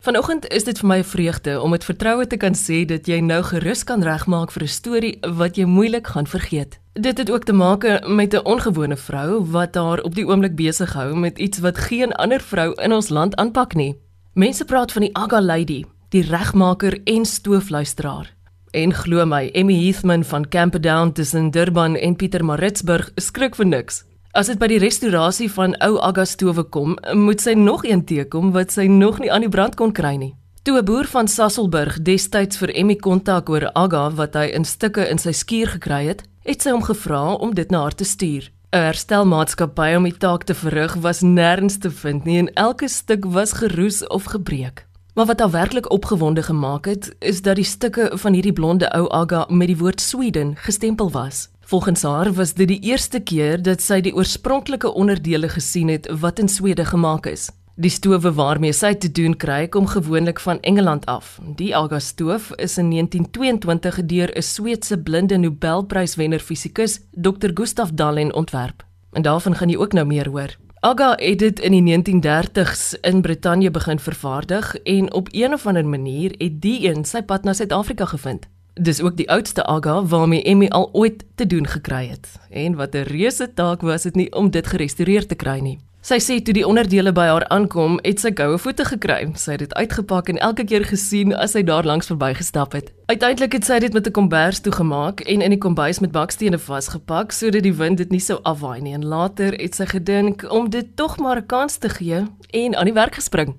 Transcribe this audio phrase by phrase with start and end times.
[0.00, 3.20] Vanoggend is dit vir my 'n vreugde om met vertroue te kan sê dat jy
[3.20, 6.78] nou gerus kan regmaak vir 'n storie wat jy moeilik gaan vergeet.
[6.92, 10.92] Dit het ook te maak met 'n ongewone vrou wat haar op die oomblik besig
[10.92, 13.96] hou met iets wat geen ander vrou in ons land aanpak nie.
[14.32, 18.34] Mense praat van die Aga Lady, die regmaker en stoofluisteraar.
[18.70, 24.04] En glo my, Emmy Heathman van Camperdown tussen Durban en Pietermaritzburg skrik vir niks.
[24.30, 28.70] As dit by die restaurasie van ou Agastowe kom, moet sy nog een teekom wat
[28.70, 30.36] sy nog nie aan die brand kon kry nie.
[30.62, 35.08] Toe 'n boer van Sasselburg destyds vir Emmy kontak oor Aga wat hy in stukke
[35.10, 38.50] in sy skuur gekry het, het sy hom gevra om dit na haar te stuur.
[38.72, 43.24] 'n Herstelmaatskappy om die taak te verrig was nêrens te vind nie en elke stuk
[43.24, 44.86] was geroes of gebreek.
[45.14, 49.08] Maar wat haar werklik opgewonde gemaak het, is dat die stukke van hierdie blonde ou
[49.08, 51.48] Aga met die woord Sweden gestempel was.
[51.70, 56.40] Volgens haar was dit die eerste keer dat sy die oorspronklike onderdele gesien het wat
[56.42, 57.44] in Swede gemaak is.
[57.78, 61.38] Die stowwe waarmee sy te doen kry kom gewoonlik van Engeland af.
[61.60, 67.50] Die Aga stoof is in 1922 deur 'n Sweedse blinde Nobelpryswenner fisikus, Dr.
[67.54, 68.82] Gustav Dalén ontwerp.
[69.12, 70.56] En daarvan gaan jy ook nou meer hoor.
[70.80, 75.86] Aga het dit in die 1930s in Brittanje begin vervaardig en op een of ander
[75.86, 78.48] manier het die een sy pad na Suid-Afrika gevind.
[78.74, 82.28] Dis ook die oudste aga waarmee Emmy al ooit te doen gekry het.
[82.50, 85.78] En wat 'n reuse taak was dit nie om dit gerestoreer te kry nie.
[86.00, 89.18] Sy sê toe die onderdele by haar aankom, het sy goue voete gekry.
[89.36, 92.88] Sy het dit uitgepak en elke keer gesien as sy daar langs verbygestap het.
[93.12, 97.32] Uiteindelik het sy dit met 'n kombers toegemaak en in die kombuis met bakstene vasgepak
[97.32, 98.94] sodat die wind dit nie sou afwaai nie.
[98.94, 102.84] En later het sy gedink om dit tog maar 'n kans te gee en aan
[102.84, 103.54] die werk gespring.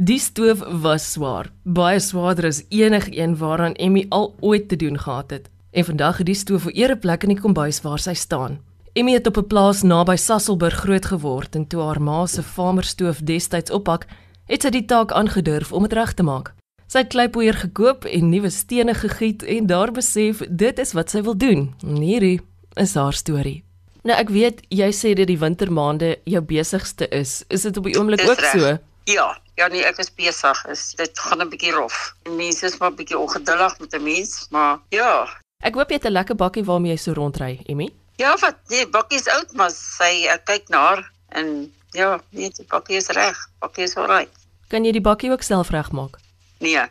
[0.00, 5.30] Die stoof was swaar, baie swaarder as enigiets waaraan Emmy al ooit te doen gehad
[5.30, 5.50] het.
[5.76, 8.60] En vandag het die stoof 'n ereplek in die kombuis waar sy staan.
[8.92, 13.18] Emmy het op 'n plaas naby Sasselburg groot geword en toe haar ma se farmerstoof
[13.18, 14.06] destyds oppak,
[14.46, 16.54] het sy die taak aangedurf om dit reg te maak.
[16.86, 21.22] Sy het kleipoeier gekoop en nuwe stene gegiet en daar besef dit is wat sy
[21.22, 21.74] wil doen.
[21.84, 22.40] Hierdie
[22.74, 23.64] is haar storie.
[24.02, 27.44] Nou ek weet jy sê dit die wintermaande jou besigste is.
[27.48, 28.78] Is dit op die oomblik ook so?
[29.04, 30.64] Ja, ja nee, ek is besig.
[30.72, 32.14] Is dit gaan 'n bietjie rof.
[32.28, 35.28] Mense is maar bietjie ongeduldig met 'n mens, maar ja.
[35.62, 37.88] Ek hoop jy het 'n lekker bakkie waarmee jy so rondry, Emmy.
[38.16, 38.56] Ja, wat?
[38.68, 42.96] Nee, bakkie is oud, maar sy ek kyk na haar en ja, nee, die bakkie
[42.96, 43.36] is reg.
[43.58, 44.28] Bakkie is reg.
[44.68, 46.18] Kan jy die bakkie ook self regmaak?
[46.58, 46.86] Nee.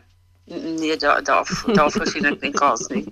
[0.50, 3.04] Nee, daar daar daar voorsien ek nie kans nie.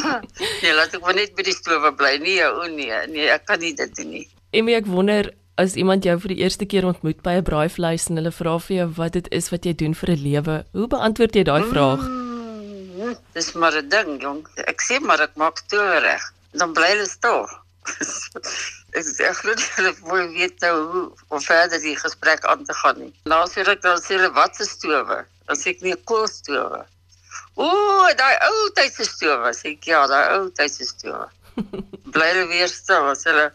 [0.62, 2.16] nee, laat ek maar net by die stowwe bly.
[2.22, 4.28] Nee, o nee, nee, ek kan nie dit doen nie.
[4.50, 8.20] Emmy, ek wonder as iemand jou vir die eerste keer ontmoet by 'n braaivleis en
[8.20, 11.34] hulle vra vir jou wat dit is wat jy doen vir 'n lewe, hoe beantwoord
[11.34, 12.00] jy daai vraag?
[12.00, 14.42] Mm, dis maar 'n ding, jong.
[14.72, 16.22] Ek sê maar ek maak toe reg.
[16.52, 17.48] Dan bly hulle stil.
[18.98, 22.98] ek sê groot hulle wil weet nou hoe om verder die gesprek aan te gaan
[22.98, 23.12] nie.
[23.24, 25.24] Nou sê ek dan sê hulle wat se stowwe?
[25.46, 26.84] Dan sê ek nie koolstowwe.
[27.56, 31.28] Ooh, daai ou tydse stowwe, sê ek ja, daai ou tydse stowwe.
[32.12, 33.50] bly hulle weer stil as hulle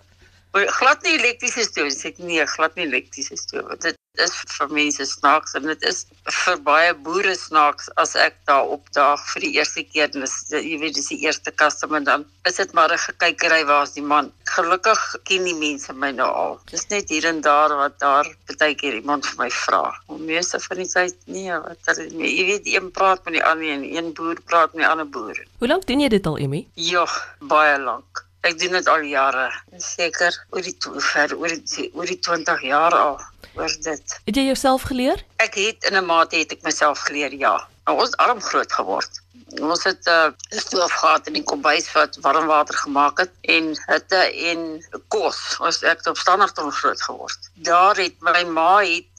[0.51, 3.77] glad nie elektriese stowwe, sê ek nee, glad nie elektriese stowwe.
[3.79, 8.67] Dit is vir mense snaaks en dit is vir baie boere snaaks as ek daar
[8.75, 12.59] opdaag vir die eerste keer en dis jy weet dis die eerste customer dan is
[12.59, 14.31] dit maar 'n gekykery waar's die man.
[14.51, 16.59] Gelukkig ken die mense my nou al.
[16.71, 18.27] Dis net hier en daar wat daar
[18.59, 19.83] baie keer iemand vir my vra.
[20.07, 23.43] Om meeste van die tyd nee, wat hulle nee, jy weet een praat met die
[23.43, 25.37] ander en een boer praat met 'n ander boer.
[25.59, 26.67] Hoe lank doen jy dit al, Emmy?
[26.75, 27.07] Ja,
[27.39, 28.25] baie lank.
[28.41, 29.49] Ek doen dit al jare.
[29.77, 30.75] Seker oor die
[31.11, 33.19] ver oor die oor die 20 jaar al
[33.53, 34.15] oor dit.
[34.25, 35.21] Het jy jouself geleer?
[35.45, 37.67] Ek het in 'n mate het ek myself geleer, ja.
[37.85, 39.21] Nou, ons arm groot geword.
[39.59, 43.75] Ons het 'n uh, stoof gehad in die kombuis wat warm water gemaak het en
[43.85, 44.59] hitte en
[45.07, 45.57] kos.
[45.59, 47.49] Ons het op standaard groot geword.
[47.53, 49.10] Daar het my ma het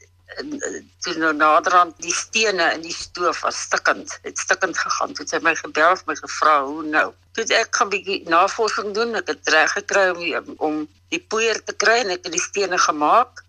[1.03, 4.19] toe nou naderhand die stene in die stoof was stikkend.
[4.23, 5.13] Dit stikkend gegaan.
[5.13, 7.09] Toe het sy my gebel en my gevra hoe nou.
[7.37, 9.15] Toe ek gaan bietjie navorsing doen.
[9.21, 10.07] Ek het reg gekry
[10.41, 10.83] om om
[11.13, 13.45] die poeier te kry en ek het die stene gemaak.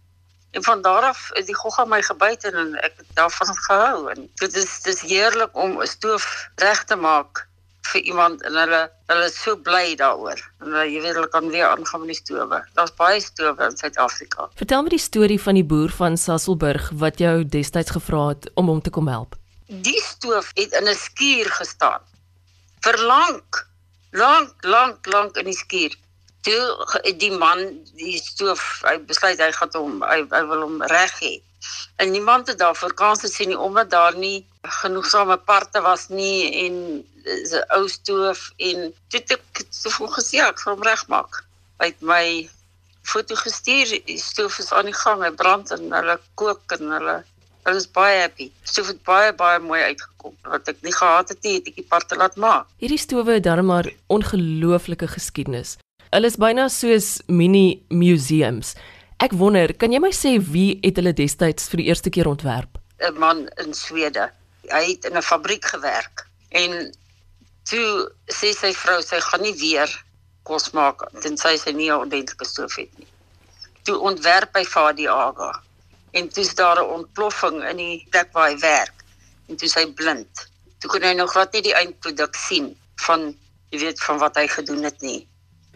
[0.53, 4.27] En van daar af is die gogga my gebyt en ek het daarvan gehou en
[4.41, 6.27] dit is dis heerlik om 'n stoof
[6.61, 7.47] reg te maak
[7.91, 8.81] vir iemand en hulle
[9.11, 10.39] hulle is so bly daaroor.
[10.61, 12.61] En hulle jy weet hulle kan weer aangaan met die stowwe.
[12.77, 14.47] Daar's baie stowwe in Suid-Afrika.
[14.59, 18.71] Vertel my die storie van die boer van Sasselburg wat jou destyds gevra het om
[18.71, 19.37] hom te kom help.
[19.67, 22.01] Die stoof het in 'n skuur gestaan.
[22.83, 23.67] Vir lank,
[24.11, 25.95] lank, lank, lank in die skuur.
[26.43, 27.59] Toe die man
[27.95, 31.41] die stoof, hy besluit hy gaan hom hy, hy wil hom reg hê.
[31.95, 37.03] En niemand het daarvoor kans gesien nie omdat daar nie genoegsame parte was nie en
[37.25, 41.43] 'n ou stoof en toe ek so vroeg gesê ek gaan regmaak.
[41.79, 42.49] Hy het my
[43.03, 47.23] foto gestuur, die stoof is aan die gang, hy brand en hulle kook en hulle
[47.63, 48.49] Hulle is baie happy.
[48.67, 50.33] Stoof het baie baie mooi uitgekom.
[50.51, 52.67] Wat ek nie gehad het nie, het ek die parte laat maak.
[52.83, 55.77] Hierdie stowwe het darm maar ongelooflike geskiedenis.
[56.11, 58.75] Hulle is byna soos mini museums.
[59.23, 62.81] Ek wonder, kan jy my sê wie het hulle destyds vir die eerste keer ontwerp?
[62.99, 64.29] 'n Man in Swede.
[64.71, 66.93] Hy het in 'n fabriek gewerk en
[67.69, 69.89] toe sê sy vrou sy gaan nie weer
[70.43, 73.07] kos maak tensy sy nie 'n ordentlike stoof het nie.
[73.83, 75.51] Toe ontwerp hy vir die Aga
[76.11, 79.03] en toe is daar 'n ontploffing in die plek waar hy werk
[79.47, 80.47] en toe is hy blind.
[80.79, 82.75] Toe kon hy nog glad nie die eindproduk sien
[83.05, 83.33] van
[83.71, 85.27] jy weet van wat hy gedoen het nie.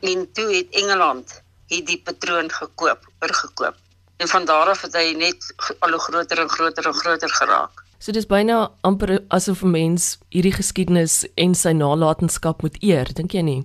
[0.01, 3.75] En toe het Engeland hierdie patroon gekoop, oorgekoop.
[4.17, 7.83] En van daar af het hy net al hoe groter en groter en groter geraak.
[7.99, 13.33] So dis byna amper asof 'n mens hierdie geskiedenis en sy nalatenskap moet eer, dink
[13.33, 13.63] jy nie?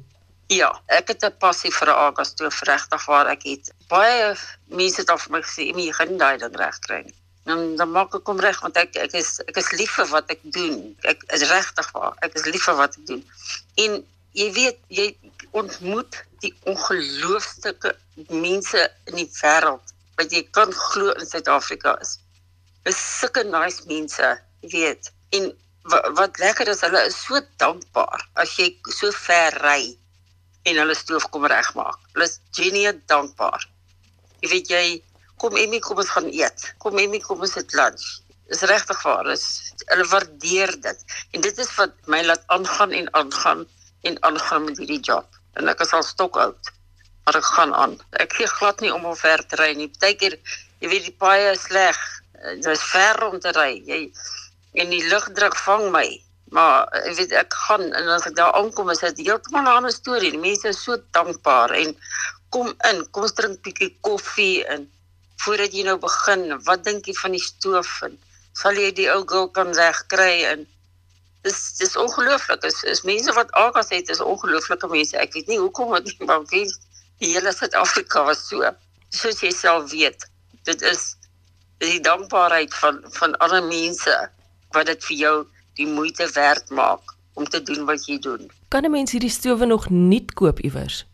[0.49, 3.73] Ja, ek het 'n passie vir agas toe regtig waar ek het.
[3.89, 4.35] Baie
[4.69, 7.05] mense al vir my gesê, "Jy gaan daai ding reg kry."
[7.45, 10.31] Dan dan maak ek kom reg want ek ek is ek is lief vir wat
[10.31, 10.97] ek doen.
[11.03, 12.15] Ek is regtig waar.
[12.23, 13.25] Ek is lief vir wat ek doen.
[13.75, 15.17] En jy weet, jy
[15.51, 17.97] ontmoet die ongelooflike
[18.29, 22.19] mense in die wêreld wat jy kan glo in Suid-Afrika is.
[22.87, 24.31] Dis sulke nice mense,
[24.73, 25.13] weet.
[25.31, 25.53] En
[25.91, 29.93] wat, lekker is, hulle is so dankbaar as jy so ver ry
[30.69, 31.99] en hulle stoof kom regmaak.
[32.15, 33.65] Hulle is genie dankbaar.
[34.43, 34.85] Jy weet jy
[35.43, 36.69] kom Emmy kom ons gaan eet.
[36.83, 38.05] Kom Emmy kom ons het lunch.
[38.51, 39.27] Dis regtig waar.
[39.31, 39.47] Dis
[39.89, 41.05] hulle waardeer dit.
[41.35, 43.67] En dit is wat my laat aangaan en aangaan
[44.07, 45.27] en aangaan met hierdie job.
[45.59, 46.73] En ek is al stokoud.
[47.25, 47.99] Maar ek gaan aan.
[48.23, 49.91] Ek gee glad nie om om ver te ry nie.
[49.91, 50.39] Partykeer
[50.83, 51.99] jy weet die paaie is sleg.
[52.43, 53.73] Dit is ver om te ry.
[53.87, 54.01] Jy
[54.83, 56.07] en die lugdruk vang my.
[56.53, 59.93] Maar ek weet ek gaan en as ek daar aankom is dit heeltemal 'n ander
[59.93, 60.33] storie.
[60.35, 61.97] Die mense is so dankbaar en
[62.51, 64.91] kom in, kom drink bietjie koffie en
[65.45, 68.19] voordat jy nou begin, wat dink jy van die stoof en
[68.53, 70.67] sal jy die ou girl kan regkry en
[71.43, 72.65] dis dis ongelooflik.
[72.69, 75.17] Is is mense wat agas het, is ongelooflike mense.
[75.19, 76.67] Ek weet nie hoekom dit nie, maar wie
[77.23, 78.71] die hele Suid-Afrika was so.
[79.11, 80.29] Soos jy self weet,
[80.69, 81.15] dit is
[81.91, 84.15] die dankbaarheid van van alle mense
[84.77, 85.37] wat dit vir jou
[85.81, 88.51] die moeite werd maak om te doen wat jy doen.
[88.69, 91.05] Kan 'n mens hierdie stowwe nog nuut koop iewers?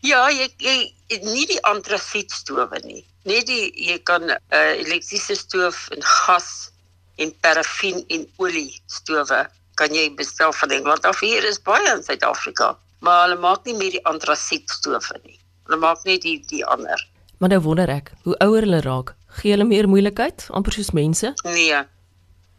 [0.00, 0.92] Ja, jy, jy
[1.22, 3.04] nie die antrasietstowwe nie.
[3.22, 6.70] Net die jy kan 'n uh, elektriese stoof en gas
[7.16, 11.20] en parafin en olie stowwe kan jy bestel van Engeland af.
[11.20, 15.38] Hier is baie in Suid-Afrika, maar hulle maak nie meer die antrasietstowwe nie.
[15.66, 17.06] Hulle maak net die die ander.
[17.38, 21.32] Maar nou wonder ek, hoe ouer hulle raak, gee hulle meer moeilikheid, amper soos mense?
[21.42, 21.86] Nee.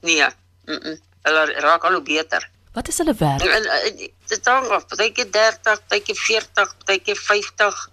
[0.02, 0.32] Nee.
[0.66, 0.82] Mm.
[0.82, 2.50] -mm hulle raak al hoe beter.
[2.74, 3.44] Wat is hulle werk?
[4.28, 7.90] Dit hang af, partyke 30, partyke 40, partyke 50.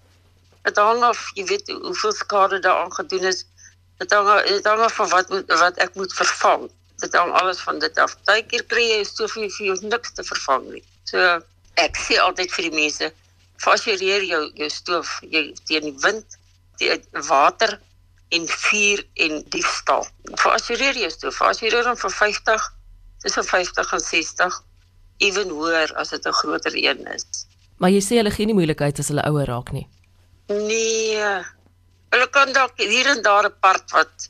[0.67, 3.45] Dit hang af, jy weet hoeveel skade daaraan gedoen is.
[3.97, 6.67] Dit hang dit hang af van wat wat ek moet vervang.
[7.01, 8.17] Dit hang alles van dit af.
[8.23, 10.83] Partykeer kry jy soveel vir jou niks te vervang nie.
[11.09, 11.39] So
[11.81, 13.11] ek sê altyd vir die mense,
[13.61, 16.37] fasieer jou jou stoof jy teen die wind,
[16.77, 17.79] teen water
[18.29, 20.07] en vuur en diefstal.
[20.35, 22.73] Fasieer jou stoof, fasieer hom vir 50
[23.23, 24.63] tussen 50 en 60
[25.17, 27.25] ewen hoër as dit 'n groter een is.
[27.77, 29.87] Maar jy sê hulle gee nie moeilikheid as hulle ouer raak nie.
[30.47, 31.45] Nee.
[32.09, 34.29] Hulle kan dalk hier en daar 'n part wat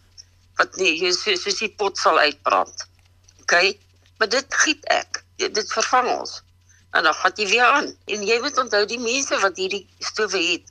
[0.58, 2.88] wat nie jy soos, soos die pot sal uitbrand.
[3.42, 3.54] OK?
[4.18, 5.24] Maar dit giet ek.
[5.38, 6.42] Dit vervang ons.
[6.92, 7.92] En dan gaan jy weer aan.
[8.06, 10.66] En jy moet onthou die mense wat hierdie stowwe het.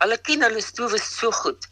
[0.00, 1.68] Hulle ken hulle stowwe so goed.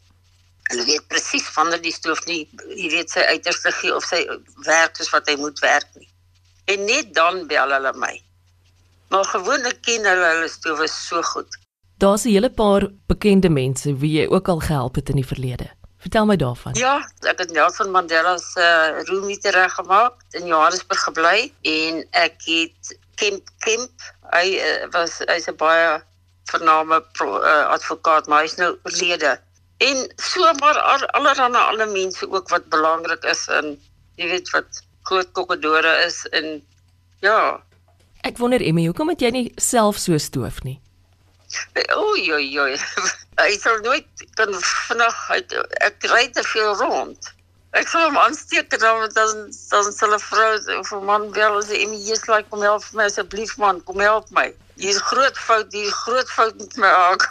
[0.68, 2.42] Hulle weet presies wanneer die stoof nie,
[2.76, 4.24] jy weet sy uiterste gee of sy
[4.66, 6.08] werk soos wat hy moet werk nie.
[6.68, 8.12] En net dan bel hulle my.
[9.08, 11.58] Maar gewoonlik ken hulle hulle stoof so goed.
[11.98, 15.70] Daar's 'n hele paar bekende mense wie jy ook al gehelp het in die verlede.
[15.98, 16.74] Vertel my daarvan.
[16.78, 22.36] Ja, ek het Nelson Mandela se uh, roomie reg gemaak in Johannesburg gebly en ek
[22.44, 23.90] het Kemp Kemp,
[24.30, 25.98] hy uh, was hy's 'n baie
[26.44, 29.40] vername uh, advokaat, maar hy's nou oorlede
[29.78, 30.78] en so maar
[31.12, 33.76] allerhande ander mense ook wat belangrik is in
[34.18, 36.58] jy weet wat groot kokkedore is in
[37.24, 37.62] ja.
[38.26, 40.80] Ek wonder Emmy hoekom het jy nie self so stoof nie?
[41.94, 42.76] Oei oei oei.
[43.46, 45.54] Ek sal nooit kan vinnig uit
[45.86, 47.30] ek ry te veel rond
[47.76, 49.32] ek sal hom aansteek dan dan
[49.70, 53.04] dan sal 'n vrou of 'n man wel sê Emmy jy's like kom help my
[53.04, 54.48] asseblief man kom help my.
[54.76, 57.26] Hier's groot fout hier groot fout met my AK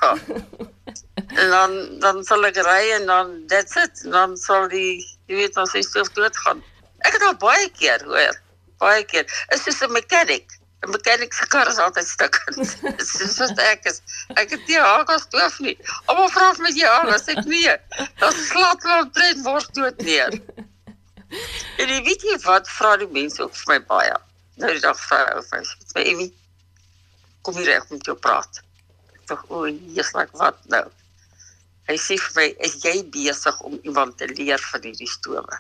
[1.42, 3.96] en dan dan sal ek ry en dan that's it.
[4.04, 6.62] Dan sal die jy weet as hy stoof dood gaan
[7.06, 8.36] ek het al baie keer hoor
[8.78, 9.26] baie keer.
[9.54, 10.46] Is soos 'n mechanic
[10.86, 14.02] 'n mechanic se kar is altyd stukkend dis is wat ek is
[14.36, 17.76] ek het nie hakas stoof nie almal vra of met jy hakas ek nee
[18.22, 20.42] dan slaat hulle tred word dood neer
[21.30, 24.16] en jy weet jy wat vra die mense ook vir my baie.
[24.62, 25.66] Nou die dag vra ou vir
[25.96, 26.28] my, "Amy,
[27.44, 28.62] kom hier reg met jou praat."
[29.14, 30.86] Ek sê, "O, jy's like wat nou?"
[31.88, 35.60] Hy sê vir my, "Is jy besig om iemand te leer van hierdie stowe?"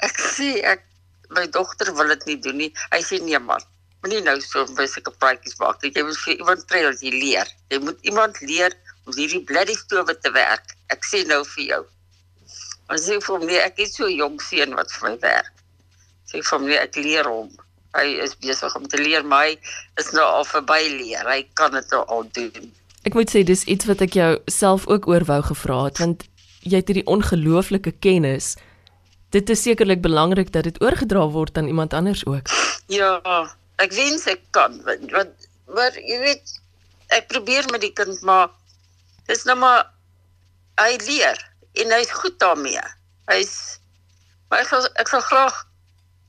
[0.00, 0.84] Ek sê ek
[1.30, 2.74] my dogter wil dit nie doen nie.
[2.90, 3.60] Hy sê nee man,
[4.02, 5.82] moenie nou so sulke praatjies maak.
[5.82, 7.52] Jy moet vir iemand trail jy leer.
[7.72, 8.74] Jy moet iemand leer
[9.06, 10.74] om hierdie bloody stowe te werk.
[10.94, 11.80] Ek sê nou vir jou.
[12.88, 15.64] Ons sê vir my ek is so jong seun wat vir my werk.
[16.30, 17.50] Sê vir my ek leer hom.
[17.96, 19.56] Hy is besig om te leer my
[20.00, 21.26] is nou al verby leer.
[21.28, 22.72] Hy kan dit nou al doen.
[23.08, 26.26] Ek moet sê dis iets wat ek jou self ook oor wou gevra het want
[26.66, 28.56] jy het hierdie ongelooflike kennis
[29.30, 32.48] dit is sekerlik belangrik dat dit oorgedra word aan iemand anders ook.
[32.86, 33.20] Ja,
[33.84, 36.54] ek wens ek kan, want maar jy weet
[37.16, 38.50] ek probeer met die kind maar
[39.28, 39.86] dis nou maar
[40.80, 41.40] hy leer
[41.78, 42.84] en hy's goed daarmee.
[43.30, 43.80] Hy's
[44.48, 45.64] maar ek sal ek sal graag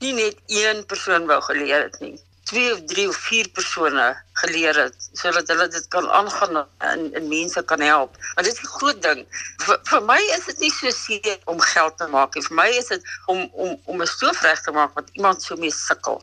[0.04, 2.16] nie net een persoon wou geleer het nie
[2.50, 4.06] twee of drie of vier persone
[4.42, 8.16] geleer het sodat hulle dit kan aangaan en, en mense kan help.
[8.34, 9.20] Want dit is 'n groot ding.
[9.66, 12.44] Vir, vir my is dit nie so seer om geld te maak nie.
[12.48, 15.56] Vir my is dit om om om 'n stoof reg te maak wat iemand so
[15.56, 16.22] mee sukkel.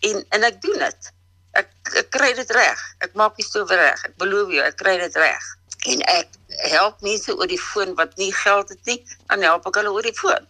[0.00, 1.10] En en ek doen dit.
[1.52, 1.68] Ek
[2.02, 2.84] ek kry dit reg.
[3.04, 4.04] Ek maak die stoof reg.
[4.08, 5.48] Ek beloof jou, ek kry dit reg.
[5.92, 6.28] En ek
[6.70, 10.04] help mense oor die foon wat nie geld het nie, dan help ek hulle oor
[10.04, 10.46] die foon.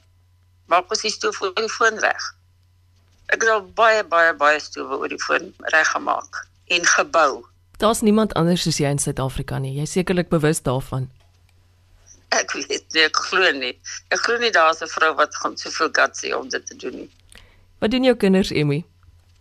[0.71, 2.26] Maak ons die stoof oor die foon reg.
[3.30, 6.42] Ek het al baie baie baie stowwe oor die foon reggemaak
[6.75, 7.45] en gebou.
[7.78, 9.73] Daar's niemand anders soos jy in Suid-Afrika nie.
[9.78, 11.09] Jy sekerlik bewus daarvan.
[12.35, 13.73] Ek weet nie, ek glo nie.
[14.14, 16.97] Ek glo nie daar's 'n vrou wat gaan soveel guts hê om dit te doen
[16.97, 17.11] nie.
[17.78, 18.85] Wat doen jou kinders, Emmy?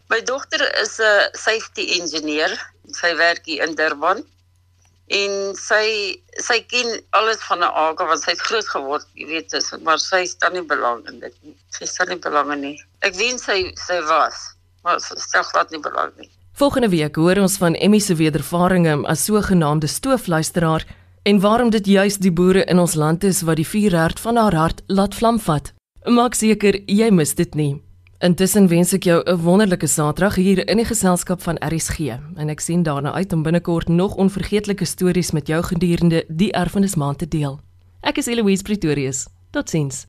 [0.10, 2.52] My dogter is 'n safety engineer.
[2.92, 4.24] Sy werk hier in Durban
[5.10, 9.50] en sy sy ken alles van 'n aga want sy het groot geword, jy weet,
[9.50, 11.56] dis, maar sy staan nie belang in dit nie.
[11.70, 12.78] Sy staan nie belang in nie.
[13.02, 16.30] Ek wens sy sy was, maar sy stel glad nie belang nie.
[16.54, 20.86] Volgende week hoor ons van Emmy se wedervarings as sogenaamde stoofluisteraar
[21.24, 24.56] en waarom dit juis die boere in ons land is wat die vuurherd van haar
[24.56, 25.74] hart laat vlam vat.
[26.06, 27.89] Maak seker jy mis dit nie.
[28.20, 32.60] Intussen wens ek jou 'n wonderlike Saterdag hier in die geselskap van RSG en ek
[32.60, 37.28] sien daarna uit om binnekort nog onvergeetlike stories met jou gedurende die erfenis maand te
[37.28, 37.60] deel.
[38.02, 39.28] Ek is Eloise Pretorius.
[39.52, 40.09] Totsiens.